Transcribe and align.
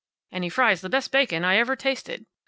And 0.31 0.43
he 0.43 0.49
fries 0.49 0.81
the 0.81 0.89
best 0.89 1.11
bacon 1.11 1.45
I 1.45 1.57
ever 1.57 1.75
tasted. 1.75 2.25